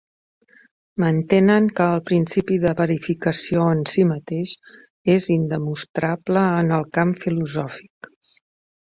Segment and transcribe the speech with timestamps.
[1.03, 4.57] Mantenen que el principi de verificació en si mateix
[5.19, 8.15] és indemostrable en el camp filosòfic.